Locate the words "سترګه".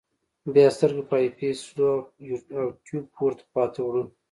0.75-1.03